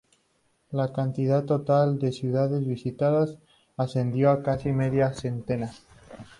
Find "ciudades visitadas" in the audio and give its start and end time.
2.11-3.37